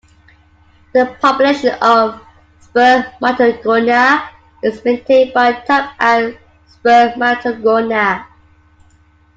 [0.95, 2.19] The population of
[2.59, 4.29] spermatogonia
[4.63, 6.39] is maintained by "type Ad
[6.83, 8.25] spermatogonia".